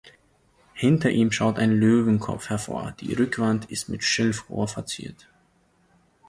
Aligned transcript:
Hinter 0.73 1.11
ihm 1.11 1.31
schaut 1.31 1.59
ein 1.59 1.71
Löwenkopf 1.79 2.49
hervor, 2.49 2.91
die 2.99 3.13
Rückwand 3.13 3.65
ist 3.69 3.87
mit 3.87 4.03
Schilfrohr 4.03 4.67
verziert. 4.67 5.27